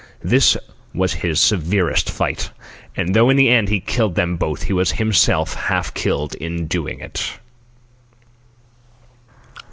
This 0.23 0.57
was 0.95 1.13
his 1.21 1.39
severest 1.39 2.09
fight, 2.09 2.49
and 2.97 3.13
though 3.13 3.29
in 3.29 3.37
the 3.37 3.49
end 3.49 3.69
he 3.69 3.79
killed 3.79 4.15
them 4.15 4.35
both 4.35 4.63
he 4.63 4.73
was 4.73 4.93
himself 4.93 5.53
half 5.53 5.93
killed 5.93 6.33
in 6.33 6.65
doing 6.65 6.99
it. 6.99 7.33